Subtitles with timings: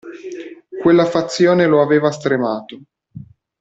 [0.81, 2.81] Quella fazione lo aveva stremato.